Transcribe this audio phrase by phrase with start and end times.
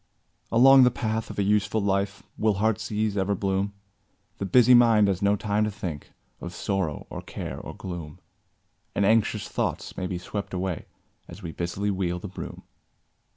[0.51, 3.73] Along the path of a useful life Will heart's ease ever bloom;
[4.39, 8.17] The busy mind has no time to think Of sorrow, or care, or gloom;
[8.95, 10.87] And anxious thoughts may be swept away
[11.27, 12.63] As we busily wield a broom.